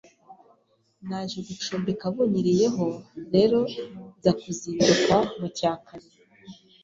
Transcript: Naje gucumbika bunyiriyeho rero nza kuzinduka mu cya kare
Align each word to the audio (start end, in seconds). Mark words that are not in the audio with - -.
Naje 1.07 1.37
gucumbika 1.47 2.05
bunyiriyeho 2.13 2.87
rero 3.33 3.59
nza 4.17 4.31
kuzinduka 4.41 5.15
mu 5.39 5.47
cya 5.57 5.71
kare 5.85 6.09